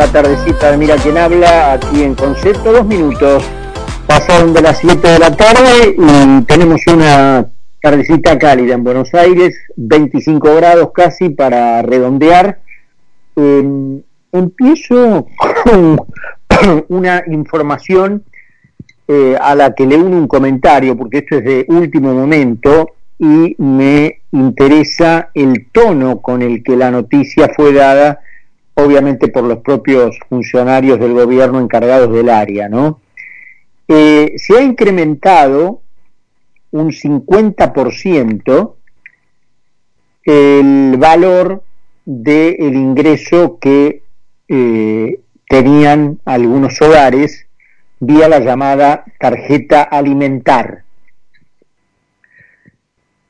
la 0.00 0.10
tardecita 0.10 0.70
de 0.70 0.78
Mira 0.78 0.96
quién 0.96 1.18
habla, 1.18 1.74
aquí 1.74 2.02
en 2.02 2.14
Concepto, 2.14 2.72
dos 2.72 2.86
minutos. 2.86 3.44
Pasaron 4.06 4.54
de 4.54 4.62
las 4.62 4.78
7 4.78 5.06
de 5.06 5.18
la 5.18 5.36
tarde 5.36 5.94
y 5.94 6.42
tenemos 6.44 6.80
una 6.86 7.46
tardecita 7.82 8.38
cálida 8.38 8.72
en 8.72 8.82
Buenos 8.82 9.12
Aires, 9.12 9.54
25 9.76 10.54
grados 10.54 10.92
casi 10.94 11.28
para 11.28 11.82
redondear. 11.82 12.60
Em, 13.36 14.00
empiezo 14.32 15.26
con 15.64 16.00
una 16.88 17.22
información 17.26 18.24
eh, 19.06 19.36
a 19.38 19.54
la 19.54 19.74
que 19.74 19.84
le 19.84 19.98
uno 19.98 20.16
un 20.16 20.28
comentario, 20.28 20.96
porque 20.96 21.18
esto 21.18 21.36
es 21.36 21.44
de 21.44 21.66
último 21.68 22.14
momento 22.14 22.92
y 23.18 23.54
me 23.58 24.22
interesa 24.32 25.28
el 25.34 25.66
tono 25.70 26.22
con 26.22 26.40
el 26.40 26.62
que 26.62 26.74
la 26.74 26.90
noticia 26.90 27.50
fue 27.54 27.74
dada 27.74 28.20
obviamente 28.74 29.28
por 29.28 29.44
los 29.44 29.58
propios 29.58 30.18
funcionarios 30.28 30.98
del 30.98 31.14
gobierno 31.14 31.60
encargados 31.60 32.12
del 32.12 32.28
área, 32.28 32.68
¿no? 32.68 33.00
Eh, 33.88 34.34
se 34.36 34.56
ha 34.56 34.62
incrementado 34.62 35.82
un 36.70 36.92
50% 36.92 38.74
el 40.24 40.96
valor 40.96 41.62
del 42.04 42.74
ingreso 42.74 43.58
que 43.60 44.02
eh, 44.48 45.20
tenían 45.48 46.20
algunos 46.24 46.80
hogares 46.80 47.46
vía 47.98 48.28
la 48.28 48.40
llamada 48.40 49.04
tarjeta 49.18 49.82
alimentar. 49.82 50.84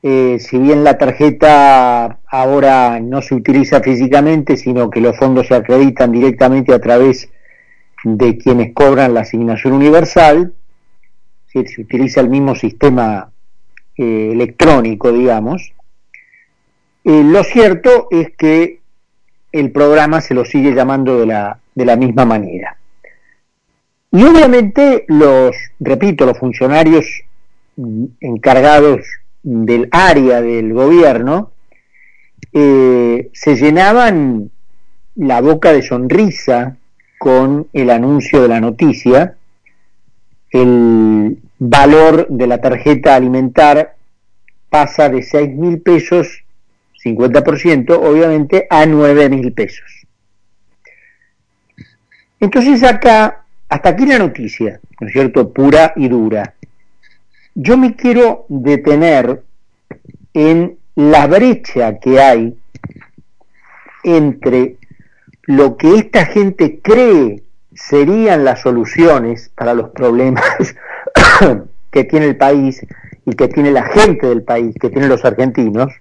Eh, 0.03 0.37
si 0.39 0.57
bien 0.57 0.83
la 0.83 0.97
tarjeta 0.97 2.19
ahora 2.25 2.99
no 2.99 3.21
se 3.21 3.35
utiliza 3.35 3.81
físicamente, 3.81 4.57
sino 4.57 4.89
que 4.89 4.99
los 4.99 5.15
fondos 5.17 5.47
se 5.47 5.55
acreditan 5.55 6.11
directamente 6.11 6.73
a 6.73 6.79
través 6.79 7.29
de 8.03 8.37
quienes 8.37 8.73
cobran 8.73 9.13
la 9.13 9.21
asignación 9.21 9.73
universal, 9.73 10.53
se 11.45 11.81
utiliza 11.81 12.21
el 12.21 12.29
mismo 12.29 12.55
sistema 12.55 13.31
eh, 13.97 14.29
electrónico, 14.31 15.11
digamos, 15.11 15.73
eh, 17.03 17.23
lo 17.23 17.43
cierto 17.43 18.07
es 18.09 18.31
que 18.37 18.79
el 19.51 19.71
programa 19.71 20.21
se 20.21 20.33
lo 20.33 20.45
sigue 20.45 20.73
llamando 20.73 21.19
de 21.19 21.25
la, 21.25 21.59
de 21.75 21.85
la 21.85 21.95
misma 21.95 22.25
manera. 22.25 22.77
Y 24.11 24.23
obviamente 24.23 25.05
los, 25.07 25.55
repito, 25.79 26.25
los 26.25 26.37
funcionarios 26.37 27.05
encargados 28.19 29.01
del 29.43 29.87
área 29.91 30.41
del 30.41 30.73
gobierno, 30.73 31.51
eh, 32.53 33.29
se 33.33 33.55
llenaban 33.55 34.51
la 35.15 35.41
boca 35.41 35.71
de 35.71 35.81
sonrisa 35.81 36.77
con 37.17 37.67
el 37.73 37.89
anuncio 37.89 38.41
de 38.41 38.47
la 38.47 38.59
noticia, 38.59 39.35
el 40.49 41.37
valor 41.59 42.27
de 42.29 42.47
la 42.47 42.59
tarjeta 42.59 43.15
alimentar 43.15 43.95
pasa 44.69 45.09
de 45.09 45.21
6 45.21 45.49
mil 45.55 45.81
pesos, 45.81 46.43
50% 47.03 47.99
obviamente, 48.01 48.67
a 48.69 48.85
9 48.85 49.29
mil 49.29 49.53
pesos. 49.53 50.07
Entonces 52.39 52.83
acá, 52.83 53.43
hasta 53.69 53.89
aquí 53.89 54.05
la 54.05 54.17
noticia, 54.17 54.79
¿no 54.99 55.07
es 55.07 55.13
cierto?, 55.13 55.53
pura 55.53 55.93
y 55.95 56.07
dura. 56.07 56.55
Yo 57.53 57.77
me 57.77 57.95
quiero 57.95 58.45
detener 58.47 59.43
en 60.33 60.77
la 60.95 61.27
brecha 61.27 61.99
que 61.99 62.21
hay 62.21 62.57
entre 64.03 64.77
lo 65.43 65.75
que 65.75 65.95
esta 65.95 66.25
gente 66.25 66.79
cree 66.81 67.43
serían 67.73 68.45
las 68.45 68.61
soluciones 68.61 69.51
para 69.55 69.73
los 69.73 69.89
problemas 69.89 70.45
que 71.91 72.03
tiene 72.05 72.27
el 72.27 72.37
país 72.37 72.85
y 73.25 73.33
que 73.33 73.49
tiene 73.49 73.71
la 73.71 73.83
gente 73.83 74.27
del 74.27 74.43
país, 74.43 74.75
que 74.79 74.89
tienen 74.89 75.09
los 75.09 75.25
argentinos, 75.25 75.91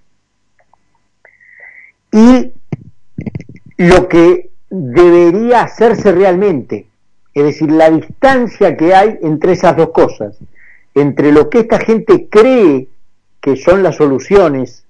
y 2.12 2.52
lo 3.76 4.08
que 4.08 4.50
debería 4.68 5.62
hacerse 5.62 6.12
realmente, 6.12 6.86
es 7.34 7.44
decir, 7.44 7.70
la 7.70 7.90
distancia 7.90 8.76
que 8.76 8.94
hay 8.94 9.18
entre 9.22 9.52
esas 9.52 9.76
dos 9.76 9.90
cosas 9.90 10.38
entre 10.94 11.32
lo 11.32 11.48
que 11.48 11.60
esta 11.60 11.78
gente 11.78 12.28
cree 12.30 12.88
que 13.40 13.56
son 13.56 13.82
las 13.82 13.96
soluciones 13.96 14.84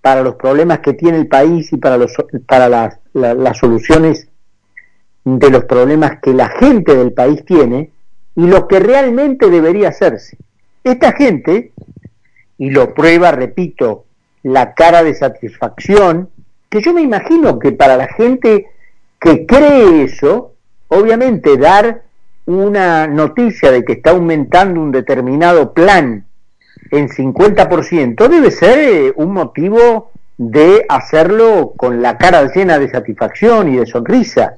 para 0.00 0.22
los 0.22 0.34
problemas 0.34 0.80
que 0.80 0.92
tiene 0.92 1.18
el 1.18 1.28
país 1.28 1.72
y 1.72 1.76
para, 1.76 1.96
los, 1.96 2.12
para 2.46 2.68
las, 2.68 2.98
las 3.14 3.58
soluciones 3.58 4.28
de 5.24 5.50
los 5.50 5.64
problemas 5.64 6.20
que 6.20 6.34
la 6.34 6.48
gente 6.48 6.94
del 6.94 7.12
país 7.12 7.44
tiene 7.44 7.90
y 8.36 8.46
lo 8.46 8.68
que 8.68 8.80
realmente 8.80 9.48
debería 9.48 9.88
hacerse. 9.88 10.36
Esta 10.82 11.12
gente, 11.12 11.72
y 12.58 12.70
lo 12.70 12.92
prueba, 12.92 13.30
repito, 13.30 14.04
la 14.42 14.74
cara 14.74 15.02
de 15.02 15.14
satisfacción, 15.14 16.28
que 16.68 16.82
yo 16.82 16.92
me 16.92 17.00
imagino 17.00 17.58
que 17.58 17.72
para 17.72 17.96
la 17.96 18.08
gente 18.08 18.66
que 19.20 19.46
cree 19.46 20.04
eso, 20.04 20.52
obviamente 20.88 21.56
dar 21.56 22.03
una 22.46 23.06
noticia 23.06 23.70
de 23.70 23.84
que 23.84 23.94
está 23.94 24.10
aumentando 24.10 24.80
un 24.80 24.92
determinado 24.92 25.72
plan 25.72 26.26
en 26.90 27.08
50%, 27.08 28.28
debe 28.28 28.50
ser 28.50 28.78
eh, 28.78 29.12
un 29.16 29.32
motivo 29.32 30.10
de 30.36 30.84
hacerlo 30.88 31.72
con 31.76 32.02
la 32.02 32.18
cara 32.18 32.52
llena 32.52 32.78
de 32.78 32.90
satisfacción 32.90 33.72
y 33.72 33.76
de 33.76 33.86
sonrisa. 33.86 34.56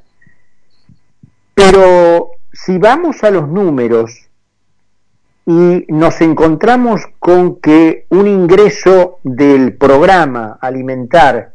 Pero 1.55 2.31
si 2.53 2.79
vamos 2.79 3.23
a 3.23 3.31
los 3.31 3.49
números 3.49 4.29
y 5.47 5.85
nos 5.89 6.21
encontramos 6.21 7.03
con 7.19 7.61
que 7.61 8.07
un 8.09 8.27
ingreso 8.27 9.19
del 9.23 9.75
programa 9.75 10.59
alimentar 10.61 11.53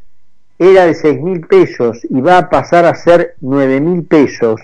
era 0.57 0.85
de 0.85 0.93
6 0.93 1.21
mil 1.21 1.41
pesos 1.47 2.05
y 2.09 2.21
va 2.21 2.37
a 2.37 2.49
pasar 2.49 2.85
a 2.85 2.95
ser 2.95 3.35
9 3.41 3.81
mil 3.81 4.03
pesos, 4.05 4.61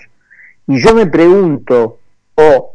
y 0.68 0.80
yo 0.80 0.94
me 0.94 1.06
pregunto, 1.06 1.98
o 2.34 2.74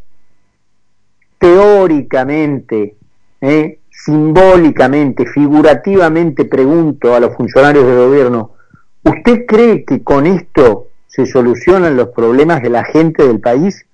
teóricamente, 1.37 2.95
eh, 3.39 3.79
simbólicamente, 3.91 5.27
figurativamente 5.27 6.45
pregunto 6.45 7.13
a 7.13 7.19
los 7.19 7.35
funcionarios 7.35 7.85
del 7.85 7.97
gobierno, 7.97 8.55
¿usted 9.03 9.45
cree 9.45 9.85
que 9.85 10.01
con 10.03 10.25
esto 10.25 10.87
se 11.05 11.27
solucionan 11.27 11.95
los 11.95 12.09
problemas 12.09 12.63
de 12.63 12.71
la 12.71 12.83
gente 12.83 13.27
del 13.27 13.39
país? 13.39 13.85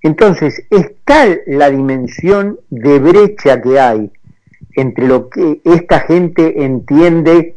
Entonces, 0.00 0.62
es 0.70 0.92
tal 1.04 1.40
la 1.48 1.70
dimensión 1.70 2.60
de 2.70 3.00
brecha 3.00 3.60
que 3.60 3.80
hay 3.80 4.12
entre 4.76 5.08
lo 5.08 5.28
que 5.28 5.60
esta 5.64 6.00
gente 6.00 6.62
entiende 6.64 7.56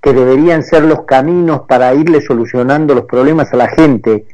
que 0.00 0.12
deberían 0.12 0.62
ser 0.62 0.84
los 0.84 1.02
caminos 1.02 1.62
para 1.66 1.92
irle 1.94 2.20
solucionando 2.20 2.94
los 2.94 3.06
problemas 3.06 3.52
a 3.52 3.56
la 3.56 3.68
gente 3.68 4.24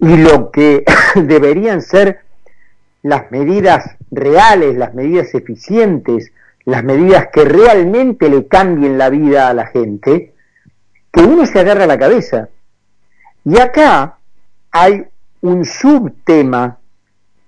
y 0.00 0.16
lo 0.16 0.50
que 0.50 0.84
deberían 1.14 1.82
ser 1.82 2.20
las 3.02 3.30
medidas 3.30 3.96
reales, 4.10 4.76
las 4.76 4.94
medidas 4.94 5.34
eficientes, 5.34 6.32
las 6.64 6.84
medidas 6.84 7.28
que 7.32 7.44
realmente 7.44 8.28
le 8.28 8.46
cambien 8.46 8.98
la 8.98 9.10
vida 9.10 9.48
a 9.48 9.54
la 9.54 9.66
gente, 9.66 10.34
que 11.10 11.22
uno 11.22 11.46
se 11.46 11.60
agarra 11.60 11.86
la 11.86 11.98
cabeza. 11.98 12.48
Y 13.44 13.58
acá 13.58 14.18
hay 14.70 15.06
un 15.40 15.64
subtema 15.64 16.78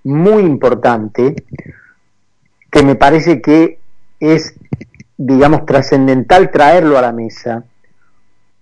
muy 0.03 0.43
importante 0.43 1.35
que 2.71 2.83
me 2.83 2.95
parece 2.95 3.41
que 3.41 3.79
es, 4.19 4.55
digamos, 5.17 5.65
trascendental 5.65 6.49
traerlo 6.49 6.97
a 6.97 7.01
la 7.01 7.11
mesa, 7.11 7.65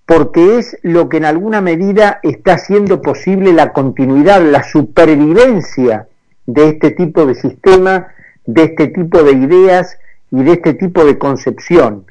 porque 0.09 0.57
es 0.57 0.75
lo 0.81 1.07
que 1.07 1.17
en 1.17 1.25
alguna 1.25 1.61
medida 1.61 2.19
está 2.23 2.53
haciendo 2.53 3.00
posible 3.00 3.53
la 3.53 3.73
continuidad, 3.73 4.41
la 4.41 4.63
supervivencia 4.63 6.07
de 6.47 6.69
este 6.69 6.89
tipo 6.89 7.27
de 7.27 7.35
sistema, 7.35 8.07
de 8.44 8.63
este 8.63 8.88
tipo 8.88 9.21
de 9.21 9.33
ideas 9.33 10.00
y 10.31 10.41
de 10.41 10.53
este 10.53 10.73
tipo 10.73 11.06
de 11.06 11.19
concepción. 11.19 12.06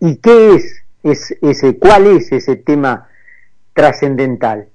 ¿Y 0.00 0.16
qué 0.16 0.54
es, 0.54 1.34
ese, 1.42 1.76
cuál 1.76 2.06
es 2.06 2.32
ese 2.32 2.56
tema 2.56 3.08
trascendental? 3.74 4.68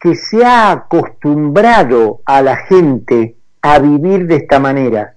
Que 0.00 0.14
se 0.14 0.42
ha 0.46 0.70
acostumbrado 0.70 2.22
a 2.24 2.40
la 2.40 2.56
gente 2.64 3.36
a 3.60 3.78
vivir 3.78 4.26
de 4.26 4.36
esta 4.36 4.58
manera, 4.58 5.16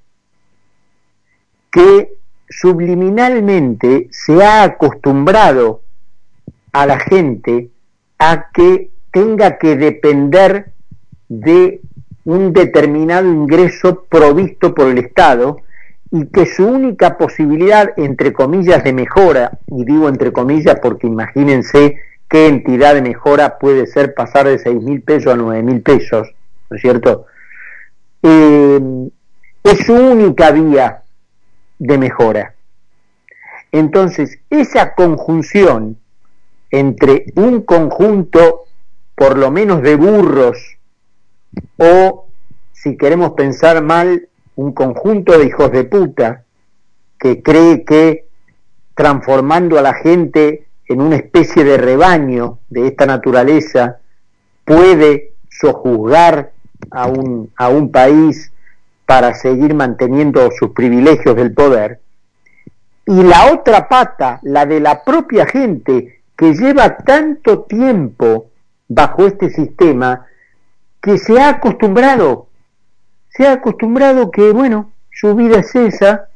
que 1.72 2.12
subliminalmente 2.50 4.10
se 4.12 4.44
ha 4.44 4.64
acostumbrado 4.64 5.85
a 6.76 6.86
la 6.86 7.00
gente 7.00 7.70
a 8.20 8.48
que 8.54 8.90
tenga 9.10 9.58
que 9.58 9.78
depender 9.78 10.74
de 11.30 11.80
un 12.26 12.52
determinado 12.52 13.32
ingreso 13.32 14.04
provisto 14.10 14.76
por 14.76 14.90
el 14.90 14.98
Estado 14.98 15.62
y 16.12 16.26
que 16.28 16.46
su 16.46 16.68
única 16.68 17.18
posibilidad, 17.18 17.94
entre 17.96 18.34
comillas, 18.34 18.84
de 18.84 18.92
mejora, 18.92 19.58
y 19.68 19.86
digo 19.86 20.10
entre 20.10 20.34
comillas 20.34 20.78
porque 20.82 21.08
imagínense 21.08 21.98
qué 22.28 22.48
entidad 22.48 22.96
de 22.96 23.02
mejora 23.02 23.58
puede 23.58 23.88
ser 23.88 24.14
pasar 24.14 24.46
de 24.46 24.60
seis 24.60 24.82
mil 24.82 25.02
pesos 25.02 25.34
a 25.34 25.38
nueve 25.38 25.64
mil 25.64 25.82
pesos, 25.82 26.28
¿no 26.70 26.76
es 26.76 26.82
cierto? 26.82 27.26
Eh, 28.22 28.82
es 29.64 29.80
su 29.86 29.94
única 29.94 30.52
vía 30.52 31.04
de 31.80 31.98
mejora. 31.98 32.54
Entonces, 33.72 34.40
esa 34.50 34.94
conjunción 34.94 35.98
entre 36.80 37.26
un 37.36 37.62
conjunto, 37.62 38.66
por 39.16 39.38
lo 39.38 39.50
menos 39.50 39.82
de 39.82 39.96
burros, 39.96 40.58
o, 41.78 42.28
si 42.74 42.98
queremos 42.98 43.32
pensar 43.32 43.82
mal, 43.82 44.28
un 44.56 44.74
conjunto 44.74 45.38
de 45.38 45.46
hijos 45.46 45.72
de 45.72 45.86
puta, 45.86 46.44
que 47.18 47.42
cree 47.42 47.86
que 47.86 48.26
transformando 48.94 49.80
a 49.80 49.82
la 49.82 49.94
gente 49.94 50.68
en 50.88 51.00
una 51.02 51.16
especie 51.16 51.64
de 51.64 51.78
rebaño 51.78 52.60
de 52.70 52.88
esta 52.88 53.06
naturaleza 53.06 54.00
puede 54.66 55.32
sojuzgar 55.50 56.52
a 56.92 57.08
un, 57.08 57.52
a 57.56 57.70
un 57.70 57.90
país 57.90 58.52
para 59.06 59.34
seguir 59.34 59.74
manteniendo 59.74 60.50
sus 60.52 60.72
privilegios 60.72 61.38
del 61.38 61.54
poder, 61.54 62.02
y 63.06 63.24
la 63.24 63.54
otra 63.54 63.88
pata, 63.88 64.40
la 64.44 64.66
de 64.66 64.82
la 64.82 65.04
propia 65.04 65.46
gente 65.46 66.16
que 66.38 66.54
lleva 66.54 66.98
tanto 66.98 67.62
tiempo 67.64 68.52
bajo 68.88 69.26
este 69.26 69.50
sistema, 69.50 70.26
que 71.02 71.18
se 71.18 71.40
ha 71.40 71.50
acostumbrado, 71.50 72.48
se 73.30 73.48
ha 73.48 73.54
acostumbrado 73.54 74.32
que, 74.32 74.52
bueno, 74.52 74.92
su 75.12 75.36
vida 75.36 75.60
es 75.60 75.76
esa, 75.76 76.30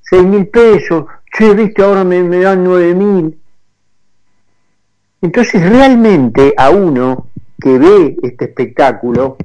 seis 0.00 0.24
mil 0.24 0.48
pesos, 0.48 1.06
che, 1.32 1.54
viste, 1.54 1.82
ahora 1.82 2.04
me, 2.04 2.22
me 2.22 2.40
dan 2.40 2.64
nueve 2.64 2.94
mil. 2.94 3.38
Entonces 5.20 5.68
realmente 5.68 6.54
a 6.56 6.70
uno 6.70 7.28
que 7.60 7.78
ve 7.78 8.16
este 8.22 8.46
espectáculo, 8.46 9.36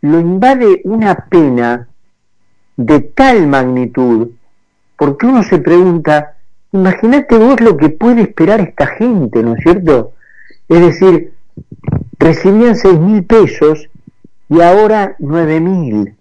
lo 0.00 0.20
invade 0.20 0.82
una 0.84 1.14
pena 1.14 1.88
de 2.76 3.00
tal 3.00 3.46
magnitud, 3.46 4.30
porque 4.96 5.26
uno 5.26 5.42
se 5.42 5.58
pregunta, 5.58 6.33
imagínate 6.74 7.38
vos 7.38 7.60
lo 7.60 7.76
que 7.76 7.88
puede 7.88 8.22
esperar 8.22 8.60
esta 8.60 8.86
gente, 8.86 9.42
¿no 9.42 9.54
es 9.54 9.62
cierto? 9.62 10.12
Es 10.68 10.80
decir, 10.80 11.32
recibían 12.18 12.74
seis 12.74 12.98
mil 12.98 13.24
pesos 13.24 13.88
y 14.48 14.60
ahora 14.60 15.14
nueve 15.20 15.60
mil. 15.60 16.16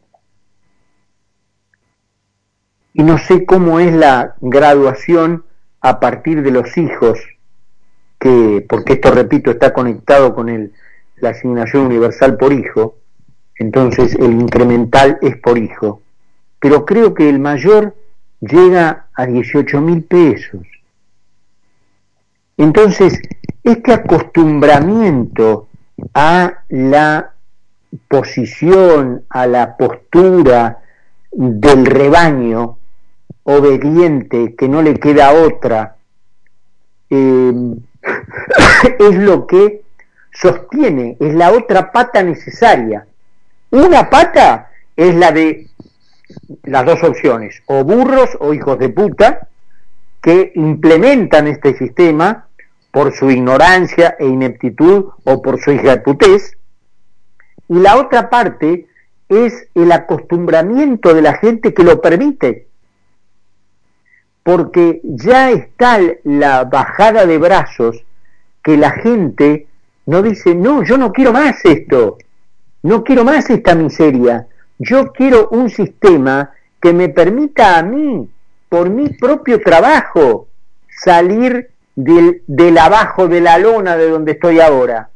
Y 2.94 3.02
no 3.02 3.18
sé 3.18 3.46
cómo 3.46 3.80
es 3.80 3.94
la 3.94 4.36
graduación 4.42 5.44
a 5.82 6.00
partir 6.00 6.44
de 6.44 6.52
los 6.52 6.78
hijos, 6.78 7.20
que, 8.20 8.64
porque 8.70 8.94
esto, 8.94 9.10
repito, 9.10 9.50
está 9.50 9.74
conectado 9.74 10.36
con 10.36 10.50
el, 10.50 10.72
la 11.18 11.30
asignación 11.30 11.88
universal 11.88 12.38
por 12.38 12.54
hijo, 12.54 12.98
entonces 13.58 14.14
el 14.16 14.34
incremental 14.34 15.18
es 15.24 15.36
por 15.38 15.58
hijo. 15.58 16.04
Pero 16.60 16.86
creo 16.86 17.16
que 17.16 17.28
el 17.28 17.40
mayor 17.40 17.96
llega 18.48 19.08
a 19.14 19.26
18 19.26 19.82
mil 19.82 20.04
pesos. 20.04 20.62
Entonces, 22.58 23.20
este 23.64 23.94
acostumbramiento 23.94 25.68
a 26.14 26.64
la 26.70 27.34
posición, 28.08 29.24
a 29.30 29.48
la 29.48 29.78
postura 29.78 30.80
del 31.32 31.86
rebaño 31.86 32.78
obediente, 33.44 34.56
que 34.56 34.68
no 34.68 34.82
le 34.82 34.96
queda 34.96 35.34
otra, 35.34 35.96
eh, 37.10 37.54
es 39.00 39.16
lo 39.16 39.48
que 39.48 39.82
sostiene, 40.32 41.18
es 41.20 41.34
la 41.34 41.52
otra 41.52 41.92
pata 41.92 42.24
necesaria 42.24 43.06
una 43.74 44.08
pata 44.08 44.70
es 44.96 45.16
la 45.16 45.32
de 45.32 45.68
las 46.64 46.86
dos 46.86 47.04
opciones, 47.04 47.62
o 47.66 47.84
burros 47.84 48.30
o 48.40 48.54
hijos 48.54 48.80
de 48.80 48.90
puta, 48.90 49.48
que 50.22 50.52
implementan 50.56 51.48
este 51.48 51.78
sistema 51.78 52.48
por 52.92 53.14
su 53.14 53.30
ignorancia 53.30 54.16
e 54.20 54.26
ineptitud 54.26 55.10
o 55.24 55.42
por 55.42 55.60
su 55.60 55.72
hijaputez, 55.72 56.58
y 57.68 57.80
la 57.80 57.98
otra 57.98 58.30
parte 58.30 58.88
es 59.30 59.68
el 59.74 59.92
acostumbramiento 59.92 61.14
de 61.14 61.22
la 61.22 61.34
gente 61.38 61.74
que 61.74 61.84
lo 61.84 62.02
permite, 62.02 62.68
porque 64.44 65.02
ya 65.04 65.52
está 65.52 66.00
la 66.24 66.66
bajada 66.66 67.26
de 67.26 67.38
brazos 67.38 68.04
que 68.62 68.78
la 68.78 68.92
gente 68.92 69.68
no 70.06 70.22
dice, 70.22 70.54
no, 70.54 70.84
yo 70.84 70.98
no 70.98 71.12
quiero 71.12 71.32
más 71.32 71.64
esto, 71.64 72.18
no 72.84 73.04
quiero 73.04 73.24
más 73.24 73.50
esta 73.50 73.76
miseria. 73.76 74.48
Yo 74.86 75.14
quiero 75.14 75.48
un 75.50 75.70
sistema 75.70 76.52
que 76.82 76.92
me 76.92 77.08
permita 77.08 77.78
a 77.78 77.84
mí, 77.84 78.30
por 78.68 78.90
mi 78.90 79.08
propio 79.10 79.62
trabajo, 79.62 80.48
salir 80.90 81.70
del, 81.96 82.78
abajo 82.78 83.30
de 83.30 83.40
la 83.40 83.58
lona 83.58 83.96
de 83.96 84.10
donde 84.10 84.34
estoy 84.34 84.60
ahora. 84.60 85.10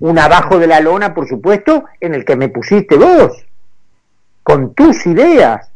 Un 0.00 0.18
abajo 0.18 0.58
de 0.58 0.66
la 0.66 0.80
lona, 0.80 1.14
por 1.14 1.26
supuesto, 1.26 1.84
en 2.00 2.14
el 2.14 2.26
que 2.26 2.36
me 2.36 2.50
pusiste 2.50 2.96
vos, 2.96 3.46
con 4.42 4.74
tus 4.74 5.06
ideas. 5.06 5.70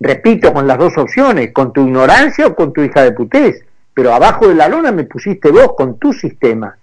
Repito, 0.00 0.54
con 0.54 0.66
las 0.66 0.78
dos 0.78 0.96
opciones, 0.96 1.52
con 1.52 1.74
tu 1.74 1.86
ignorancia 1.86 2.46
o 2.46 2.54
con 2.54 2.72
tu 2.72 2.80
hija 2.82 3.02
de 3.02 3.12
putés. 3.12 3.62
Pero 3.92 4.14
abajo 4.14 4.48
de 4.48 4.54
la 4.54 4.68
lona 4.68 4.92
me 4.92 5.04
pusiste 5.04 5.50
vos 5.50 5.74
con 5.76 5.98
tu 5.98 6.14
sistema. 6.14 6.76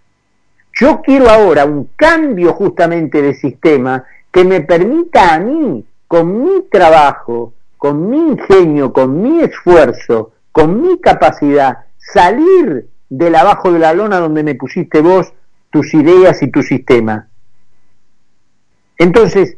Yo 0.74 1.02
quiero 1.02 1.30
ahora 1.30 1.66
un 1.66 1.90
cambio 1.96 2.54
justamente 2.54 3.22
de 3.22 3.34
sistema 3.34 4.04
que 4.34 4.44
me 4.44 4.62
permita 4.62 5.36
a 5.36 5.40
mí, 5.40 5.86
con 6.08 6.44
mi 6.44 6.64
trabajo, 6.64 7.54
con 7.78 8.10
mi 8.10 8.18
ingenio, 8.18 8.92
con 8.92 9.22
mi 9.22 9.42
esfuerzo, 9.42 10.34
con 10.52 10.82
mi 10.82 11.00
capacidad, 11.00 11.86
salir 11.98 12.88
del 13.10 13.36
abajo 13.36 13.72
de 13.72 13.78
la 13.78 13.94
lona 13.94 14.18
donde 14.18 14.44
me 14.44 14.56
pusiste 14.56 15.02
vos 15.02 15.32
tus 15.70 15.94
ideas 15.94 16.42
y 16.42 16.48
tu 16.48 16.64
sistema. 16.64 17.28
Entonces, 18.98 19.56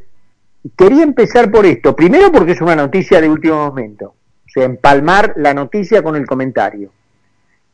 quería 0.78 1.04
empezar 1.04 1.50
por 1.52 1.66
esto. 1.66 1.96
Primero 1.96 2.32
porque 2.32 2.52
es 2.52 2.62
una 2.62 2.76
noticia 2.76 3.22
de 3.22 3.30
último 3.30 3.56
momento. 3.56 4.08
O 4.46 4.50
sea, 4.50 4.66
empalmar 4.66 5.36
la 5.38 5.54
noticia 5.54 6.04
con 6.04 6.18
el 6.18 6.26
comentario. 6.26 6.92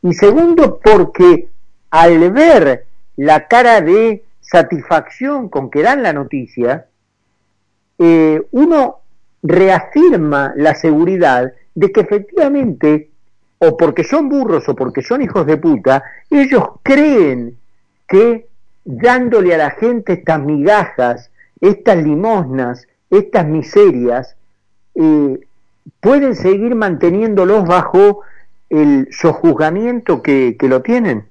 Y 0.02 0.14
segundo 0.14 0.78
porque 0.82 1.48
al 1.90 2.30
ver 2.30 2.86
la 3.16 3.48
cara 3.48 3.80
de 3.80 4.24
satisfacción 4.40 5.48
con 5.48 5.68
que 5.70 5.82
dan 5.82 6.02
la 6.02 6.12
noticia, 6.12 6.86
eh, 8.04 8.42
uno 8.50 8.96
reafirma 9.44 10.52
la 10.56 10.74
seguridad 10.74 11.52
de 11.72 11.92
que 11.92 12.00
efectivamente, 12.00 13.10
o 13.58 13.76
porque 13.76 14.02
son 14.02 14.28
burros 14.28 14.68
o 14.68 14.74
porque 14.74 15.02
son 15.02 15.22
hijos 15.22 15.46
de 15.46 15.56
puta, 15.56 16.02
ellos 16.28 16.64
creen 16.82 17.56
que 18.08 18.48
dándole 18.84 19.54
a 19.54 19.58
la 19.58 19.70
gente 19.70 20.14
estas 20.14 20.40
migajas, 20.40 21.30
estas 21.60 22.02
limosnas, 22.02 22.88
estas 23.08 23.46
miserias, 23.46 24.34
eh, 24.96 25.38
pueden 26.00 26.34
seguir 26.34 26.74
manteniéndolos 26.74 27.64
bajo 27.68 28.22
el 28.68 29.06
sojuzgamiento 29.12 30.22
que 30.22 30.56
lo 30.62 30.82
tienen. 30.82 31.26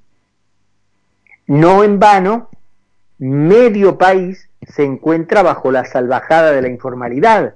No 1.47 1.83
en 1.83 1.99
vano, 1.99 2.47
medio 3.17 3.97
país 3.97 4.47
se 4.67 4.83
encuentra 4.83 5.41
bajo 5.43 5.71
la 5.71 5.85
salvajada 5.85 6.51
de 6.51 6.61
la 6.61 6.69
informalidad, 6.69 7.55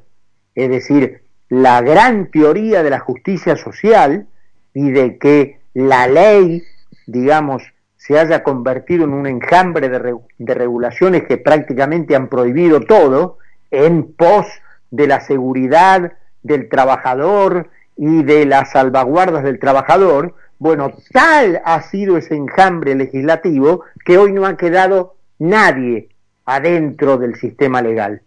es 0.56 0.70
decir, 0.70 1.22
la 1.50 1.82
gran 1.82 2.32
teoría 2.32 2.84
de 2.84 2.90
la 2.90 3.00
justicia 3.00 3.56
social 3.56 4.28
y 4.74 4.92
de 4.92 5.18
que 5.18 5.60
la 5.74 6.08
ley, 6.08 6.64
digamos, 7.06 7.64
se 7.98 8.20
haya 8.20 8.44
convertido 8.44 9.06
en 9.06 9.14
un 9.14 9.28
enjambre 9.28 9.90
de, 9.90 10.54
regulaciones 10.54 11.24
que 11.24 11.38
prácticamente 11.38 12.16
han 12.16 12.30
prohibido 12.30 12.82
todo 12.82 13.38
en 13.72 14.14
pos 14.14 14.46
de 14.92 15.08
la 15.08 15.22
seguridad 15.22 16.14
del 16.44 16.70
trabajador 16.70 17.70
y 17.98 18.24
de 18.24 18.46
las 18.46 18.72
salvaguardas 18.72 19.44
del 19.44 19.60
trabajador, 19.60 20.36
bueno, 20.60 20.94
tal 21.12 21.62
ha 21.66 21.82
sido 21.82 22.18
ese 22.18 22.36
enjambre 22.36 22.96
legislativo 22.96 23.84
que 24.06 24.18
hoy 24.18 24.32
no 24.32 24.46
ha 24.46 24.56
quedado 24.58 25.16
nadie 25.40 26.10
adentro 26.46 27.18
del 27.18 27.36
sistema 27.36 27.82
legal. 27.82 28.22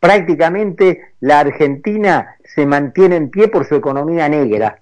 Prácticamente 0.00 1.14
la 1.20 1.40
Argentina 1.40 2.36
se 2.44 2.66
mantiene 2.66 3.16
en 3.16 3.30
pie 3.30 3.48
por 3.48 3.66
su 3.66 3.74
economía 3.74 4.28
negra, 4.28 4.80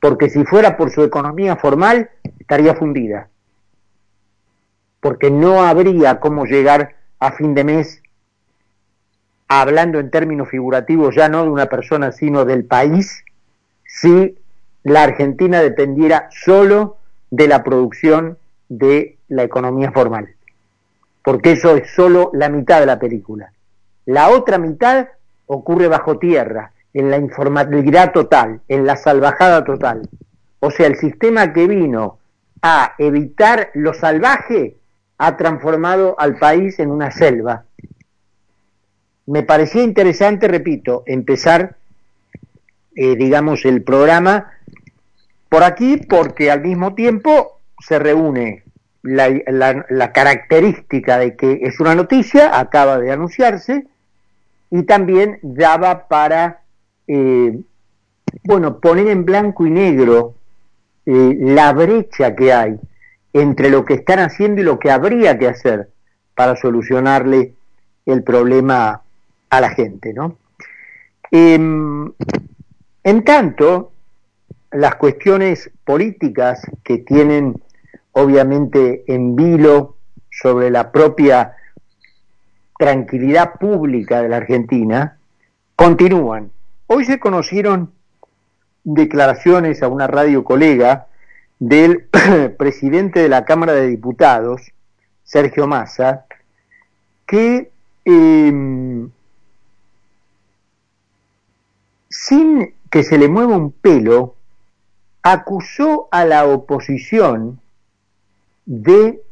porque 0.00 0.30
si 0.30 0.44
fuera 0.44 0.76
por 0.76 0.90
su 0.90 1.02
economía 1.02 1.56
formal 1.56 2.10
estaría 2.38 2.74
fundida, 2.74 3.28
porque 5.00 5.30
no 5.30 5.64
habría 5.64 6.20
cómo 6.20 6.44
llegar 6.44 6.96
a 7.18 7.32
fin 7.32 7.54
de 7.54 7.64
mes, 7.64 8.02
hablando 9.48 9.98
en 9.98 10.10
términos 10.10 10.48
figurativos 10.48 11.14
ya 11.14 11.28
no 11.28 11.42
de 11.42 11.50
una 11.50 11.66
persona, 11.66 12.12
sino 12.12 12.44
del 12.44 12.64
país, 12.64 13.24
si 13.84 14.38
la 14.84 15.02
Argentina 15.02 15.60
dependiera 15.60 16.28
solo 16.30 16.98
de 17.30 17.48
la 17.48 17.64
producción 17.64 18.38
de 18.68 19.18
la 19.28 19.42
economía 19.42 19.90
formal. 19.90 20.37
Porque 21.28 21.52
eso 21.52 21.76
es 21.76 21.90
solo 21.90 22.30
la 22.32 22.48
mitad 22.48 22.80
de 22.80 22.86
la 22.86 22.98
película. 22.98 23.52
La 24.06 24.30
otra 24.30 24.56
mitad 24.56 25.08
ocurre 25.44 25.86
bajo 25.86 26.18
tierra, 26.18 26.72
en 26.94 27.10
la 27.10 27.18
informalidad 27.18 28.12
total, 28.12 28.62
en 28.66 28.86
la 28.86 28.96
salvajada 28.96 29.62
total. 29.62 30.08
O 30.60 30.70
sea, 30.70 30.86
el 30.86 30.96
sistema 30.96 31.52
que 31.52 31.68
vino 31.68 32.18
a 32.62 32.94
evitar 32.96 33.68
lo 33.74 33.92
salvaje 33.92 34.76
ha 35.18 35.36
transformado 35.36 36.18
al 36.18 36.38
país 36.38 36.78
en 36.78 36.90
una 36.90 37.10
selva. 37.10 37.64
Me 39.26 39.42
parecía 39.42 39.82
interesante, 39.82 40.48
repito, 40.48 41.02
empezar, 41.04 41.76
eh, 42.96 43.16
digamos, 43.16 43.66
el 43.66 43.82
programa 43.82 44.50
por 45.50 45.62
aquí 45.62 45.98
porque 45.98 46.50
al 46.50 46.62
mismo 46.62 46.94
tiempo 46.94 47.60
se 47.80 47.98
reúne 47.98 48.64
la, 49.02 50.12
característica 50.12 51.18
de 51.18 51.36
que 51.36 51.60
es 51.62 51.80
una 51.80 51.94
noticia, 51.94 52.58
acaba 52.58 52.98
de 52.98 53.10
anunciarse, 53.10 53.86
y 54.70 54.82
también 54.82 55.38
daba 55.42 56.08
para, 56.08 56.62
eh, 57.06 57.58
bueno, 58.44 58.80
poner 58.80 59.08
en 59.08 59.24
blanco 59.24 59.66
y 59.66 59.70
negro 59.70 60.34
eh, 61.06 61.36
la 61.40 61.72
brecha 61.72 62.34
que 62.34 62.52
hay 62.52 62.78
entre 63.32 63.70
lo 63.70 63.84
que 63.84 63.94
están 63.94 64.18
haciendo 64.18 64.60
y 64.60 64.64
lo 64.64 64.78
que 64.78 64.90
habría 64.90 65.38
que 65.38 65.48
hacer 65.48 65.88
para 66.34 66.56
solucionarle 66.56 67.54
el 68.04 68.22
problema 68.22 69.02
a 69.50 69.60
la 69.60 69.70
gente, 69.70 70.12
¿no? 70.12 70.36
Em, 71.30 72.10
en 73.04 73.24
tanto, 73.24 73.92
las 74.70 74.96
cuestiones 74.96 75.70
políticas 75.84 76.60
que 76.84 76.98
tienen 76.98 77.60
obviamente 78.18 79.04
en 79.06 79.36
vilo 79.36 79.96
sobre 80.30 80.70
la 80.70 80.90
propia 80.90 81.54
tranquilidad 82.76 83.54
pública 83.54 84.22
de 84.22 84.28
la 84.28 84.38
Argentina, 84.38 85.18
continúan. 85.76 86.50
Hoy 86.88 87.04
se 87.04 87.20
conocieron 87.20 87.92
declaraciones 88.82 89.82
a 89.82 89.88
una 89.88 90.08
radio 90.08 90.42
colega 90.42 91.06
del 91.60 92.08
presidente 92.58 93.20
de 93.20 93.28
la 93.28 93.44
Cámara 93.44 93.72
de 93.72 93.86
Diputados, 93.86 94.62
Sergio 95.22 95.68
Massa, 95.68 96.24
que 97.24 97.70
em, 98.04 99.10
sin 102.08 102.74
que 102.90 103.04
se 103.04 103.16
le 103.16 103.28
mueva 103.28 103.56
un 103.56 103.70
pelo, 103.70 104.34
acusó 105.22 106.08
a 106.10 106.24
la 106.24 106.46
oposición 106.46 107.60
de 108.68 109.22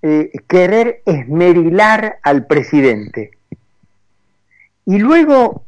eh, 0.00 0.32
querer 0.48 1.02
esmerilar 1.04 2.18
al 2.22 2.46
presidente. 2.46 3.32
Y 4.86 4.98
luego 4.98 5.64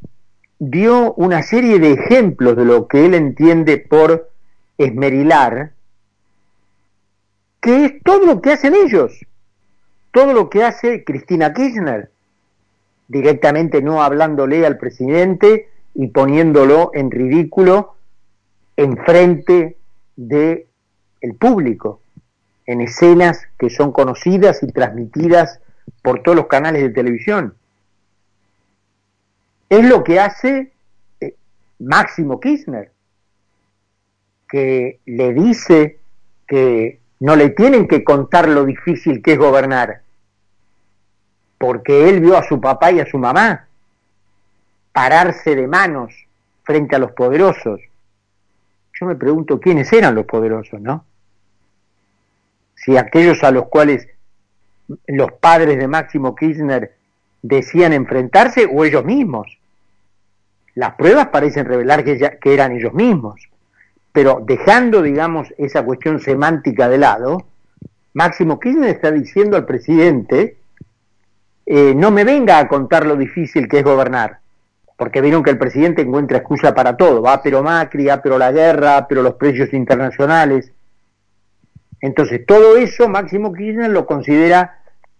dio 0.58 1.12
una 1.14 1.42
serie 1.42 1.78
de 1.78 1.92
ejemplos 1.92 2.56
de 2.56 2.64
lo 2.64 2.88
que 2.88 3.04
él 3.04 3.12
entiende 3.12 3.76
por 3.76 4.30
esmerilar, 4.78 5.72
que 7.60 7.84
es 7.84 8.02
todo 8.02 8.24
lo 8.24 8.40
que 8.40 8.52
hacen 8.52 8.74
ellos, 8.74 9.12
todo 10.10 10.32
lo 10.32 10.48
que 10.48 10.64
hace 10.64 11.04
Cristina 11.04 11.52
Kirchner, 11.52 12.10
directamente 13.08 13.82
no 13.82 14.02
hablándole 14.02 14.64
al 14.64 14.78
presidente 14.78 15.68
y 15.94 16.06
poniéndolo 16.06 16.92
en 16.94 17.10
ridículo 17.10 17.96
en 18.76 18.96
frente 18.96 19.76
de 20.16 20.66
el 21.20 21.34
público, 21.34 22.00
en 22.66 22.80
escenas 22.80 23.46
que 23.58 23.70
son 23.70 23.92
conocidas 23.92 24.62
y 24.62 24.72
transmitidas 24.72 25.60
por 26.02 26.22
todos 26.22 26.36
los 26.36 26.46
canales 26.46 26.82
de 26.82 26.90
televisión. 26.90 27.54
Es 29.68 29.84
lo 29.84 30.04
que 30.04 30.20
hace 30.20 30.72
eh, 31.20 31.34
Máximo 31.78 32.40
Kirchner, 32.40 32.92
que 34.48 35.00
le 35.06 35.32
dice 35.32 35.98
que 36.46 36.98
no 37.20 37.36
le 37.36 37.50
tienen 37.50 37.86
que 37.86 38.02
contar 38.02 38.48
lo 38.48 38.64
difícil 38.64 39.22
que 39.22 39.32
es 39.32 39.38
gobernar, 39.38 40.02
porque 41.58 42.08
él 42.08 42.20
vio 42.20 42.36
a 42.36 42.42
su 42.42 42.60
papá 42.60 42.90
y 42.90 43.00
a 43.00 43.06
su 43.06 43.18
mamá 43.18 43.66
pararse 44.92 45.54
de 45.54 45.68
manos 45.68 46.12
frente 46.64 46.96
a 46.96 46.98
los 46.98 47.12
poderosos 47.12 47.80
yo 49.00 49.06
me 49.06 49.16
pregunto 49.16 49.58
quiénes 49.58 49.90
eran 49.92 50.14
los 50.14 50.26
poderosos, 50.26 50.78
¿no? 50.80 51.06
Si 52.84 52.96
aquellos 52.96 53.44
a 53.44 53.50
los 53.50 53.68
cuales 53.68 54.08
los 55.06 55.32
padres 55.32 55.78
de 55.78 55.86
Máximo 55.86 56.34
Kirchner 56.34 56.96
decían 57.42 57.92
enfrentarse 57.92 58.68
o 58.70 58.84
ellos 58.84 59.04
mismos. 59.04 59.58
Las 60.74 60.94
pruebas 60.94 61.28
parecen 61.28 61.66
revelar 61.66 62.04
que, 62.04 62.38
eran 62.44 62.72
ellos 62.72 62.94
mismos, 62.94 63.48
pero 64.12 64.42
dejando, 64.44 65.02
digamos, 65.02 65.52
esa 65.58 65.84
cuestión 65.84 66.20
semántica 66.20 66.88
de 66.88 66.98
lado, 66.98 67.46
Máximo 68.14 68.58
Kirchner 68.58 68.90
está 68.90 69.10
diciendo 69.10 69.56
al 69.56 69.66
presidente, 69.66 70.56
eh, 71.66 71.94
no 71.94 72.10
me 72.10 72.24
venga 72.24 72.58
a 72.58 72.68
contar 72.68 73.06
lo 73.06 73.16
difícil 73.16 73.68
que 73.68 73.78
es 73.78 73.84
gobernar 73.84 74.40
porque 75.00 75.22
vieron 75.22 75.42
que 75.42 75.48
el 75.48 75.56
presidente 75.56 76.02
encuentra 76.02 76.36
excusa 76.36 76.74
para 76.74 76.94
todo, 76.94 77.22
va 77.22 77.42
pero 77.42 77.62
Macri, 77.62 78.04
va 78.04 78.20
pero 78.20 78.36
la 78.36 78.52
guerra, 78.52 79.06
pero 79.08 79.22
los 79.22 79.32
precios 79.36 79.72
internacionales. 79.72 80.72
Entonces, 82.00 82.44
todo 82.46 82.76
eso 82.76 83.08
Máximo 83.08 83.52
Kirchner 83.52 83.90
lo 83.90 84.06
considera 84.06 84.78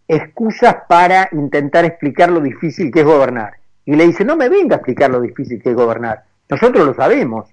excusas 0.08 0.76
para 0.88 1.28
intentar 1.32 1.84
explicar 1.84 2.30
lo 2.30 2.40
difícil 2.40 2.90
que 2.90 3.00
es 3.00 3.06
gobernar. 3.06 3.54
Y 3.84 3.94
le 3.94 4.06
dice, 4.06 4.24
no 4.24 4.36
me 4.36 4.48
venga 4.48 4.76
a 4.76 4.78
explicar 4.78 5.10
lo 5.10 5.20
difícil 5.20 5.62
que 5.62 5.70
es 5.70 5.76
gobernar, 5.76 6.24
nosotros 6.48 6.86
lo 6.86 6.94
sabemos. 6.94 7.48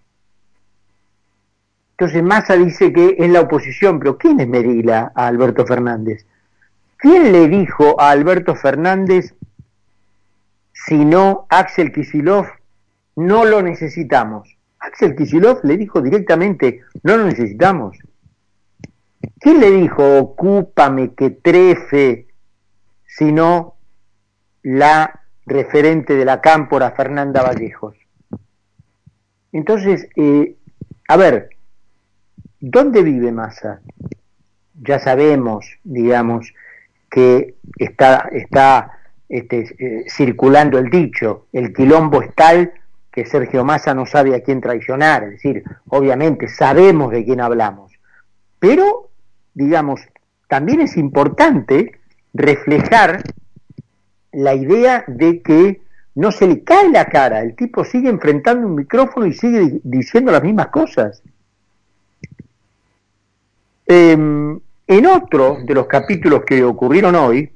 Entonces 1.91 2.21
Massa 2.23 2.55
dice 2.55 2.93
que 2.93 3.15
es 3.17 3.29
la 3.29 3.41
oposición, 3.41 3.99
pero 3.99 4.17
¿quién 4.17 4.39
es 4.39 4.47
Merila 4.47 5.11
a 5.15 5.27
Alberto 5.27 5.65
Fernández? 5.65 6.25
¿Quién 6.97 7.31
le 7.31 7.47
dijo 7.47 7.99
a 7.99 8.11
Alberto 8.11 8.55
Fernández 8.55 9.33
si 10.85 11.03
no, 11.03 11.47
Axel 11.49 11.91
Kisilov 11.91 12.45
no 13.15 13.45
lo 13.45 13.61
necesitamos. 13.61 14.57
Axel 14.79 15.15
Kisilov 15.15 15.59
le 15.63 15.75
dijo 15.75 16.01
directamente, 16.01 16.81
no 17.03 17.17
lo 17.17 17.25
necesitamos. 17.25 17.97
¿Quién 19.39 19.59
le 19.59 19.71
dijo, 19.71 20.19
ocúpame, 20.19 21.13
que 21.13 21.29
trefe, 21.29 22.27
sino 23.05 23.75
la 24.63 25.21
referente 25.45 26.15
de 26.15 26.25
la 26.25 26.41
cámpora, 26.41 26.91
Fernanda 26.91 27.43
Vallejos? 27.43 27.95
Entonces, 29.51 30.07
eh, 30.15 30.55
a 31.07 31.17
ver, 31.17 31.49
¿dónde 32.59 33.01
vive 33.01 33.31
Massa? 33.31 33.81
Ya 34.81 34.99
sabemos, 34.99 35.65
digamos, 35.83 36.53
que 37.09 37.55
está, 37.77 38.29
está 38.31 38.99
este, 39.29 39.65
eh, 39.79 40.05
circulando 40.09 40.77
el 40.77 40.89
dicho, 40.89 41.47
el 41.51 41.73
quilombo 41.73 42.21
es 42.21 42.33
tal 42.35 42.73
que 43.11 43.25
Sergio 43.25 43.65
Massa 43.65 43.93
no 43.93 44.05
sabe 44.05 44.35
a 44.35 44.41
quién 44.41 44.61
traicionar, 44.61 45.23
es 45.23 45.31
decir, 45.31 45.63
obviamente 45.87 46.47
sabemos 46.47 47.11
de 47.11 47.25
quién 47.25 47.41
hablamos, 47.41 47.91
pero, 48.59 49.09
digamos, 49.53 50.01
también 50.47 50.81
es 50.81 50.97
importante 50.97 51.99
reflejar 52.33 53.23
la 54.31 54.53
idea 54.55 55.03
de 55.07 55.41
que 55.41 55.81
no 56.15 56.31
se 56.31 56.47
le 56.47 56.63
cae 56.63 56.89
la 56.89 57.05
cara, 57.05 57.41
el 57.41 57.55
tipo 57.55 57.83
sigue 57.83 58.09
enfrentando 58.09 58.65
un 58.65 58.75
micrófono 58.75 59.27
y 59.27 59.33
sigue 59.33 59.79
diciendo 59.83 60.31
las 60.31 60.43
mismas 60.43 60.67
cosas. 60.67 61.21
Em, 63.85 64.59
en 64.87 65.05
otro 65.05 65.57
de 65.63 65.73
los 65.73 65.87
capítulos 65.87 66.43
que 66.45 66.63
ocurrieron 66.63 67.15
hoy, 67.15 67.51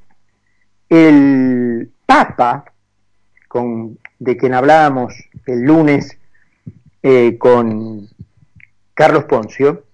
el 0.89 1.91
Papa, 2.05 2.65
con, 3.48 3.98
de 4.20 4.38
quien 4.38 4.53
hablábamos 4.53 5.13
el 5.46 5.63
lunes 5.63 6.17
eh, 7.01 7.38
con 7.38 8.08
Carlos 8.93 9.24
Poncio, 9.25 9.86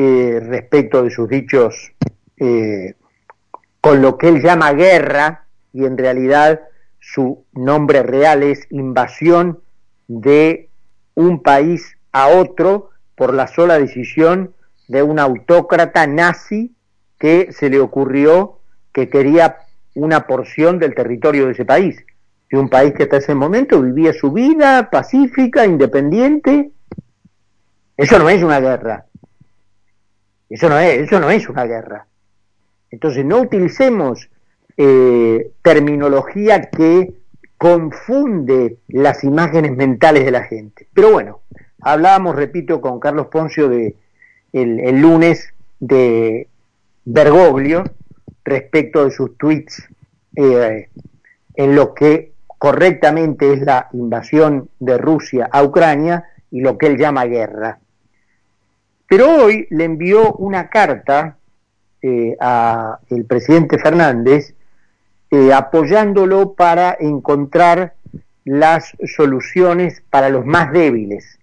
eh, 0.00 0.38
respecto 0.38 1.02
de 1.02 1.10
sus 1.10 1.28
dichos 1.28 1.90
eh, 2.36 2.94
con 3.80 4.00
lo 4.00 4.16
que 4.16 4.28
él 4.28 4.40
llama 4.40 4.72
guerra, 4.72 5.46
y 5.72 5.86
en 5.86 5.98
realidad 5.98 6.60
su 7.00 7.44
nombre 7.52 8.04
real 8.04 8.44
es 8.44 8.68
invasión 8.70 9.58
de 10.06 10.68
un 11.16 11.42
país 11.42 11.96
a 12.12 12.28
otro 12.28 12.90
por 13.16 13.34
la 13.34 13.48
sola 13.48 13.76
decisión 13.76 14.54
de 14.86 15.02
un 15.02 15.18
autócrata 15.18 16.06
nazi 16.06 16.76
que 17.18 17.50
se 17.50 17.68
le 17.68 17.80
ocurrió 17.80 18.60
que 18.92 19.08
quería 19.08 19.56
una 19.96 20.28
porción 20.28 20.78
del 20.78 20.94
territorio 20.94 21.46
de 21.46 21.52
ese 21.54 21.64
país, 21.64 21.96
de 22.52 22.56
un 22.56 22.68
país 22.68 22.94
que 22.94 23.02
hasta 23.02 23.16
ese 23.16 23.34
momento 23.34 23.82
vivía 23.82 24.12
su 24.12 24.30
vida 24.30 24.90
pacífica, 24.92 25.66
independiente. 25.66 26.70
Eso 27.96 28.20
no 28.20 28.28
es 28.28 28.44
una 28.44 28.60
guerra. 28.60 29.06
Eso 30.48 30.68
no 30.68 30.78
es, 30.78 30.98
eso 31.00 31.20
no 31.20 31.30
es 31.30 31.48
una 31.48 31.64
guerra. 31.64 32.06
Entonces 32.90 33.24
no 33.24 33.40
utilicemos 33.40 34.28
eh, 34.76 35.50
terminología 35.62 36.70
que 36.70 37.12
confunde 37.58 38.78
las 38.88 39.24
imágenes 39.24 39.76
mentales 39.76 40.24
de 40.24 40.30
la 40.30 40.44
gente. 40.44 40.86
Pero 40.94 41.12
bueno, 41.12 41.40
hablábamos, 41.80 42.36
repito, 42.36 42.80
con 42.80 43.00
Carlos 43.00 43.26
Poncio 43.26 43.68
de 43.68 43.96
el, 44.52 45.00
lunes 45.00 45.52
de 45.80 46.48
Bergoglio 47.04 47.84
respecto 48.44 49.04
de 49.04 49.10
sus 49.10 49.36
tweets 49.36 49.82
eh, 50.36 50.88
en 51.54 51.74
lo 51.74 51.92
que 51.94 52.32
correctamente 52.46 53.52
es 53.52 53.62
la 53.62 53.88
invasión 53.92 54.68
de 54.78 54.98
Rusia 54.98 55.48
a 55.50 55.62
Ucrania 55.62 56.24
y 56.50 56.60
lo 56.60 56.78
que 56.78 56.86
él 56.86 56.96
llama 56.96 57.24
guerra. 57.26 57.78
Pero 59.08 59.42
hoy 59.42 59.66
le 59.70 59.84
envió 59.84 60.34
una 60.34 60.68
carta 60.68 61.38
eh, 62.02 62.36
al 62.38 63.24
presidente 63.26 63.78
Fernández 63.78 64.54
eh, 65.30 65.52
apoyándolo 65.52 66.52
para 66.52 66.94
encontrar 67.00 67.94
las 68.44 68.92
soluciones 69.16 70.02
para 70.10 70.28
los 70.28 70.44
más 70.44 70.72
débiles. 70.72 71.38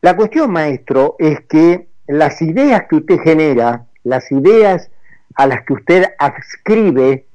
La 0.00 0.16
cuestión, 0.16 0.50
maestro, 0.52 1.16
es 1.18 1.40
que 1.42 1.88
las 2.06 2.40
ideas 2.40 2.84
que 2.88 2.96
usted 2.96 3.18
genera, 3.20 3.86
las 4.02 4.32
ideas 4.32 4.90
a 5.34 5.46
las 5.46 5.64
que 5.64 5.74
usted 5.74 6.04
adscribe, 6.18 7.26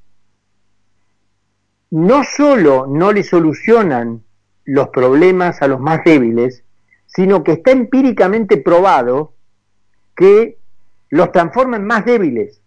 no 1.92 2.24
solo 2.24 2.88
no 2.88 3.12
le 3.12 3.24
solucionan 3.24 4.24
los 4.66 4.90
problemas 4.90 5.62
a 5.62 5.68
los 5.68 5.80
más 5.80 6.04
débiles, 6.04 6.64
sino 7.06 7.44
que 7.44 7.54
está 7.54 7.72
empíricamente 7.72 8.58
probado 8.58 9.35
que 10.16 10.58
los 11.10 11.32
transforman 11.32 11.86
más 11.86 12.06
débiles. 12.06 12.62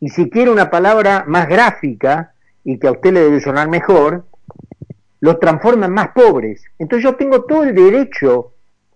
Y 0.00 0.08
si 0.08 0.30
quiere 0.30 0.50
una 0.50 0.70
palabra 0.70 1.24
más 1.26 1.48
gráfica 1.48 2.34
y 2.64 2.78
que 2.78 2.88
a 2.88 2.92
usted 2.92 3.12
le 3.12 3.20
debe 3.20 3.40
sonar 3.40 3.68
mejor, 3.68 4.24
los 5.20 5.38
transforman 5.38 5.92
más 5.92 6.08
pobres. 6.08 6.64
Entonces 6.78 7.04
yo 7.04 7.14
tengo 7.14 7.44
todo 7.44 7.62
el 7.62 7.74
derecho 7.74 8.54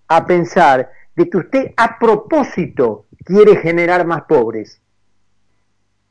a 0.09 0.27
pensar 0.27 0.91
de 1.15 1.31
que 1.31 1.37
usted 1.39 1.73
a 1.77 1.99
propósito 1.99 3.07
quiere 3.25 3.57
generar 3.57 4.07
más 4.07 4.23
pobres. 4.23 4.81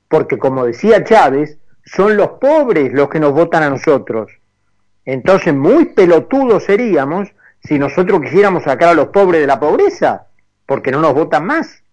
Porque 0.08 0.38
como 0.38 0.66
decía 0.66 1.04
Chávez, 1.04 1.58
son 1.84 2.18
los 2.18 2.30
pobres 2.40 2.94
los 2.94 3.10
que 3.10 3.20
nos 3.20 3.34
votan 3.34 3.64
a 3.64 3.70
nosotros. 3.70 4.32
Entonces 5.04 5.54
muy 5.54 5.86
pelotudos 5.86 6.64
seríamos 6.64 7.30
si 7.64 7.78
nosotros 7.78 8.22
quisiéramos 8.22 8.64
sacar 8.64 8.90
a 8.90 8.94
los 8.94 9.08
pobres 9.08 9.42
de 9.42 9.48
la 9.48 9.60
pobreza, 9.60 10.28
porque 10.66 10.92
no 10.92 11.02
nos 11.02 11.14
votan 11.14 11.46
más. 11.46 11.84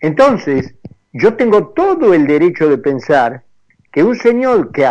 Entonces, 0.00 0.74
yo 1.12 1.34
tengo 1.34 1.68
todo 1.68 2.14
el 2.14 2.26
derecho 2.26 2.68
de 2.68 2.78
pensar 2.78 3.42
que 3.92 4.02
un 4.02 4.16
señor 4.16 4.70
que, 4.72 4.88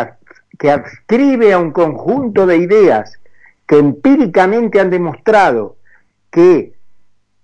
que 0.58 0.70
adscribe 0.70 1.52
a 1.52 1.58
un 1.58 1.70
conjunto 1.70 2.46
de 2.46 2.58
ideas 2.58 3.18
que 3.66 3.78
empíricamente 3.78 4.80
han 4.80 4.90
demostrado 4.90 5.76
que 6.30 6.74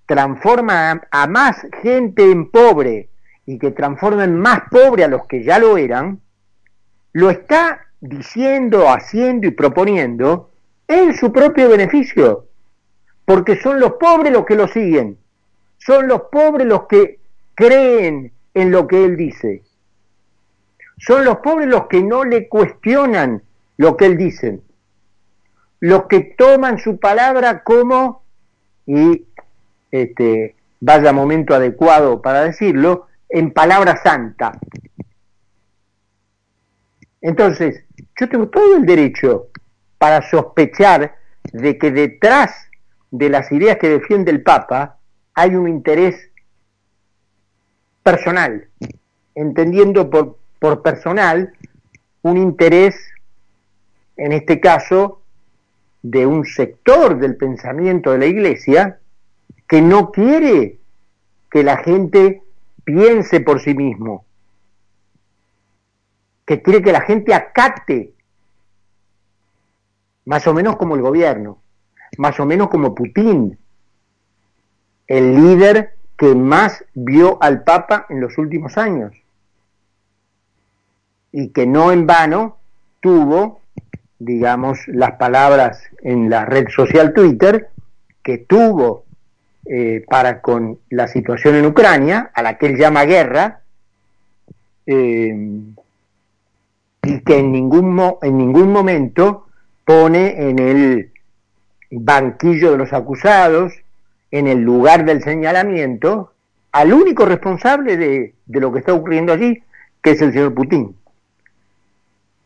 transforma 0.06 1.02
a, 1.10 1.26
más 1.26 1.66
gente 1.82 2.30
en 2.30 2.50
pobre 2.50 3.08
y 3.46 3.58
que 3.58 3.70
transforma 3.70 4.24
en 4.24 4.38
más 4.38 4.62
pobre 4.70 5.04
a 5.04 5.08
los 5.08 5.26
que 5.26 5.42
ya 5.42 5.58
lo 5.58 5.76
eran, 5.76 6.20
lo 7.12 7.30
está 7.30 7.86
diciendo, 8.00 8.88
haciendo 8.88 9.46
y 9.46 9.50
proponiendo 9.50 10.50
en 10.88 11.14
su 11.14 11.32
propio 11.32 11.68
beneficio, 11.68 12.48
porque 13.24 13.56
son 13.56 13.80
los 13.80 13.94
pobres 13.94 14.32
los 14.32 14.44
que 14.44 14.54
lo 14.54 14.68
siguen, 14.68 15.18
son 15.78 16.08
los 16.08 16.22
pobres 16.32 16.66
los 16.66 16.86
que 16.86 17.20
creen 17.54 18.32
en 18.52 18.70
lo 18.70 18.86
que 18.86 19.04
él 19.04 19.16
dice, 19.16 19.62
son 20.98 21.24
los 21.24 21.38
pobres 21.38 21.68
los 21.68 21.86
que 21.86 22.02
no 22.02 22.24
le 22.24 22.48
cuestionan 22.48 23.42
lo 23.76 23.96
que 23.96 24.06
él 24.06 24.16
dice, 24.16 24.60
los 25.80 26.04
que 26.06 26.34
toman 26.36 26.78
su 26.78 26.98
palabra 26.98 27.62
como, 27.62 28.22
y 28.86 29.26
este, 29.90 30.56
vaya 30.80 31.12
momento 31.12 31.54
adecuado 31.54 32.20
para 32.20 32.42
decirlo, 32.42 33.06
en 33.28 33.52
palabra 33.52 33.96
santa. 34.02 34.58
Entonces, 37.20 37.84
yo 38.20 38.28
tengo 38.28 38.48
todo 38.48 38.76
el 38.76 38.84
derecho 38.84 39.48
para 39.98 40.22
sospechar 40.22 41.16
de 41.52 41.78
que 41.78 41.90
detrás 41.90 42.68
de 43.14 43.28
las 43.28 43.52
ideas 43.52 43.78
que 43.78 43.88
defiende 43.88 44.32
el 44.32 44.42
Papa 44.42 44.98
hay 45.34 45.54
un 45.54 45.68
interés 45.68 46.32
personal, 48.02 48.66
entendiendo 49.36 50.10
por, 50.10 50.36
por 50.58 50.82
personal 50.82 51.52
un 52.22 52.38
interés, 52.38 52.96
en 54.16 54.32
este 54.32 54.58
caso, 54.58 55.22
de 56.02 56.26
un 56.26 56.44
sector 56.44 57.16
del 57.20 57.36
pensamiento 57.36 58.10
de 58.10 58.18
la 58.18 58.26
Iglesia 58.26 58.98
que 59.68 59.80
no 59.80 60.10
quiere 60.10 60.80
que 61.52 61.62
la 61.62 61.76
gente 61.76 62.42
piense 62.82 63.38
por 63.38 63.60
sí 63.60 63.74
mismo, 63.74 64.24
que 66.44 66.62
quiere 66.62 66.82
que 66.82 66.90
la 66.90 67.02
gente 67.02 67.32
acate 67.32 68.12
más 70.24 70.44
o 70.48 70.52
menos 70.52 70.76
como 70.76 70.96
el 70.96 71.00
gobierno, 71.00 71.60
más 72.18 72.38
o 72.40 72.46
menos 72.46 72.68
como 72.68 72.94
Putin, 72.94 73.58
el 75.06 75.34
líder 75.34 75.94
que 76.16 76.34
más 76.34 76.84
vio 76.94 77.42
al 77.42 77.62
Papa 77.64 78.06
en 78.08 78.20
los 78.20 78.38
últimos 78.38 78.78
años. 78.78 79.12
Y 81.32 81.48
que 81.50 81.66
no 81.66 81.90
en 81.92 82.06
vano 82.06 82.58
tuvo, 83.00 83.60
digamos, 84.18 84.86
las 84.86 85.12
palabras 85.12 85.82
en 86.02 86.30
la 86.30 86.44
red 86.44 86.68
social 86.68 87.12
Twitter 87.12 87.70
que 88.22 88.38
tuvo 88.38 89.04
eh, 89.66 90.04
para 90.08 90.40
con 90.40 90.78
la 90.90 91.08
situación 91.08 91.56
en 91.56 91.66
Ucrania, 91.66 92.30
a 92.34 92.42
la 92.42 92.56
que 92.56 92.66
él 92.66 92.76
llama 92.76 93.04
guerra, 93.04 93.60
eh, 94.86 95.34
y 97.02 97.20
que 97.20 97.38
en 97.38 97.52
ningún, 97.52 98.16
en 98.22 98.38
ningún 98.38 98.72
momento 98.72 99.46
pone 99.84 100.48
en 100.48 100.58
el 100.58 101.13
banquillo 102.00 102.72
de 102.72 102.78
los 102.78 102.92
acusados, 102.92 103.72
en 104.30 104.48
el 104.48 104.62
lugar 104.62 105.04
del 105.04 105.22
señalamiento, 105.22 106.32
al 106.72 106.92
único 106.92 107.24
responsable 107.24 107.96
de, 107.96 108.34
lo 108.48 108.72
que 108.72 108.80
está 108.80 108.92
ocurriendo 108.92 109.32
allí, 109.32 109.62
que 110.02 110.10
es 110.10 110.22
el 110.22 110.32
señor 110.32 110.54
Putin. 110.54 110.96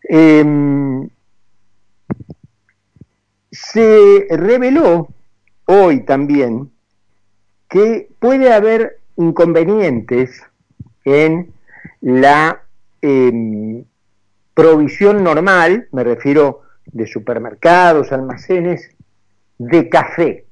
Em, 0.02 1.08
se 3.50 4.26
reveló 4.30 5.08
hoy 5.64 6.00
también 6.04 6.70
que 7.68 8.08
puede 8.18 8.52
haber 8.52 8.98
inconvenientes 9.16 10.42
en 11.04 11.52
la 12.02 12.62
em, 13.00 13.84
provisión 14.52 15.24
normal, 15.24 15.88
me 15.92 16.04
refiero 16.04 16.62
de 16.86 17.06
supermercados, 17.06 18.12
almacenes, 18.12 18.90
de 19.58 19.88
café 19.88 20.44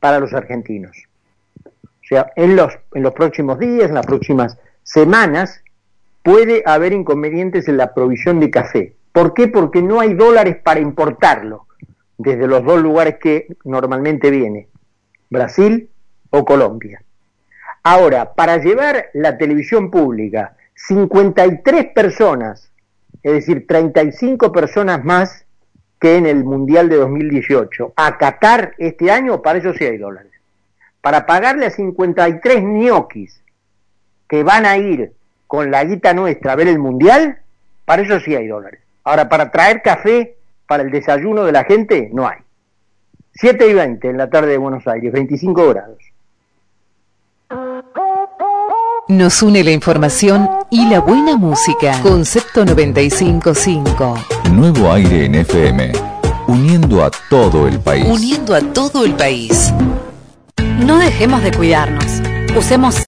para 0.00 0.20
los 0.20 0.32
argentinos. 0.32 0.96
O 1.64 2.08
sea, 2.08 2.32
en 2.36 2.54
los, 2.56 2.72
en 2.94 3.02
los 3.02 3.12
próximos 3.12 3.58
días, 3.58 3.88
en 3.88 3.94
las 3.94 4.06
próximas 4.06 4.58
semanas, 4.82 5.62
puede 6.22 6.62
haber 6.66 6.92
inconvenientes 6.92 7.68
en 7.68 7.76
la 7.76 7.94
provisión 7.94 8.40
de 8.40 8.50
café. 8.50 8.94
¿Por 9.12 9.34
qué? 9.34 9.48
Porque 9.48 9.82
no 9.82 10.00
hay 10.00 10.14
dólares 10.14 10.56
para 10.62 10.80
importarlo 10.80 11.66
desde 12.18 12.46
los 12.46 12.64
dos 12.64 12.80
lugares 12.80 13.16
que 13.20 13.48
normalmente 13.64 14.30
viene, 14.30 14.68
Brasil 15.30 15.90
o 16.30 16.44
Colombia. 16.44 17.02
Ahora, 17.82 18.34
para 18.34 18.58
llevar 18.58 19.06
la 19.14 19.38
televisión 19.38 19.90
pública 19.90 20.56
53 20.74 21.86
personas 21.94 22.72
es 23.26 23.32
decir, 23.32 23.66
35 23.66 24.52
personas 24.52 25.04
más 25.04 25.45
que 26.00 26.16
en 26.16 26.26
el 26.26 26.44
Mundial 26.44 26.88
de 26.88 26.96
2018. 26.96 27.92
A 27.96 28.18
Qatar 28.18 28.74
este 28.78 29.10
año, 29.10 29.42
para 29.42 29.58
eso 29.58 29.72
sí 29.74 29.84
hay 29.84 29.98
dólares. 29.98 30.32
Para 31.00 31.26
pagarle 31.26 31.66
a 31.66 31.70
53 31.70 32.62
ñoquis 32.62 33.42
que 34.28 34.42
van 34.42 34.66
a 34.66 34.76
ir 34.76 35.12
con 35.46 35.70
la 35.70 35.84
guita 35.84 36.12
nuestra 36.12 36.52
a 36.52 36.56
ver 36.56 36.68
el 36.68 36.78
Mundial, 36.78 37.38
para 37.84 38.02
eso 38.02 38.18
sí 38.20 38.34
hay 38.34 38.48
dólares. 38.48 38.80
Ahora, 39.04 39.28
para 39.28 39.50
traer 39.50 39.82
café 39.82 40.36
para 40.66 40.82
el 40.82 40.90
desayuno 40.90 41.44
de 41.44 41.52
la 41.52 41.64
gente, 41.64 42.10
no 42.12 42.26
hay. 42.26 42.38
7 43.34 43.68
y 43.68 43.74
20 43.74 44.08
en 44.08 44.16
la 44.16 44.28
tarde 44.28 44.52
de 44.52 44.58
Buenos 44.58 44.86
Aires, 44.86 45.12
25 45.12 45.68
grados. 45.68 45.98
Nos 49.08 49.42
une 49.42 49.62
la 49.62 49.70
información 49.70 50.48
y 50.70 50.90
la 50.90 50.98
buena 51.00 51.36
música. 51.36 52.00
Concepto 52.02 52.64
955. 52.64 54.35
Nuevo 54.50 54.92
aire 54.92 55.26
en 55.26 55.34
FM. 55.34 55.92
Uniendo 56.46 57.04
a 57.04 57.10
todo 57.28 57.66
el 57.66 57.80
país. 57.80 58.06
Uniendo 58.08 58.54
a 58.54 58.60
todo 58.60 59.04
el 59.04 59.14
país. 59.14 59.72
No 60.78 60.98
dejemos 60.98 61.42
de 61.42 61.50
cuidarnos. 61.50 62.22
Usemos 62.56 63.04